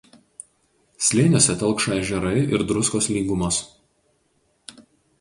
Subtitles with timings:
[1.07, 3.63] Slėniuose telkšo ežerai ir druskos lygumos.